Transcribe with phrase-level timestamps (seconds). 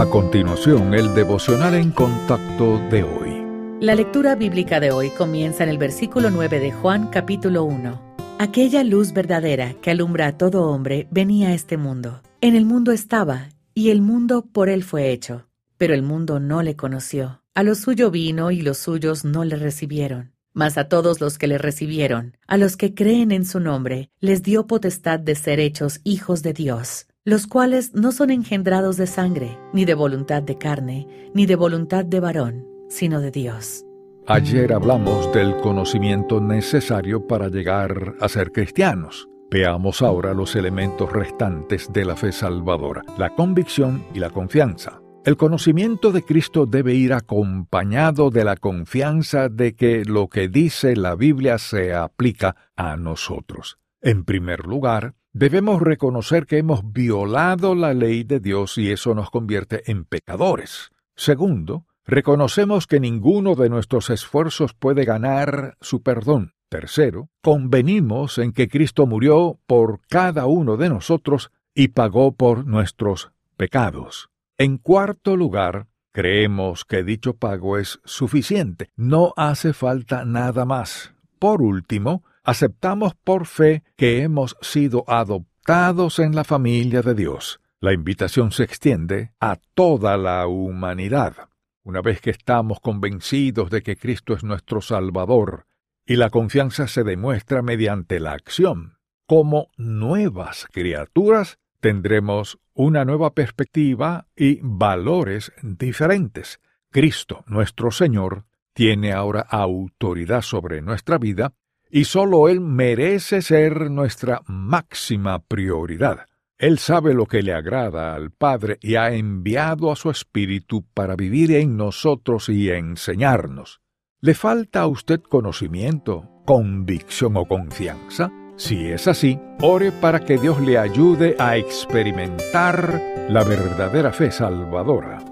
[0.00, 3.44] A continuación, el devocional en contacto de hoy.
[3.82, 8.16] La lectura bíblica de hoy comienza en el versículo 9 de Juan capítulo 1.
[8.38, 12.22] Aquella luz verdadera que alumbra a todo hombre venía a este mundo.
[12.40, 16.62] En el mundo estaba, y el mundo por él fue hecho, pero el mundo no
[16.62, 17.42] le conoció.
[17.54, 20.32] A lo suyo vino y los suyos no le recibieron.
[20.54, 24.42] Mas a todos los que le recibieron, a los que creen en su nombre, les
[24.42, 29.58] dio potestad de ser hechos hijos de Dios los cuales no son engendrados de sangre,
[29.72, 33.84] ni de voluntad de carne, ni de voluntad de varón, sino de Dios.
[34.26, 39.28] Ayer hablamos del conocimiento necesario para llegar a ser cristianos.
[39.50, 45.02] Veamos ahora los elementos restantes de la fe salvadora, la convicción y la confianza.
[45.24, 50.96] El conocimiento de Cristo debe ir acompañado de la confianza de que lo que dice
[50.96, 53.78] la Biblia se aplica a nosotros.
[54.00, 59.30] En primer lugar, Debemos reconocer que hemos violado la ley de Dios y eso nos
[59.30, 60.90] convierte en pecadores.
[61.14, 66.54] Segundo, reconocemos que ninguno de nuestros esfuerzos puede ganar su perdón.
[66.68, 73.30] Tercero, convenimos en que Cristo murió por cada uno de nosotros y pagó por nuestros
[73.56, 74.30] pecados.
[74.58, 81.14] En cuarto lugar, creemos que dicho pago es suficiente, no hace falta nada más.
[81.38, 87.60] Por último, aceptamos por fe que hemos sido adoptados en la familia de Dios.
[87.80, 91.48] La invitación se extiende a toda la humanidad.
[91.82, 95.66] Una vez que estamos convencidos de que Cristo es nuestro Salvador,
[96.06, 104.26] y la confianza se demuestra mediante la acción, como nuevas criaturas, tendremos una nueva perspectiva
[104.34, 106.60] y valores diferentes.
[106.90, 111.54] Cristo, nuestro Señor, tiene ahora autoridad sobre nuestra vida
[111.90, 116.26] y sólo Él merece ser nuestra máxima prioridad.
[116.58, 121.16] Él sabe lo que le agrada al Padre y ha enviado a su Espíritu para
[121.16, 123.80] vivir en nosotros y enseñarnos.
[124.20, 128.30] ¿Le falta a usted conocimiento, convicción o confianza?
[128.56, 133.00] Si es así, ore para que Dios le ayude a experimentar
[133.30, 135.29] la verdadera fe salvadora.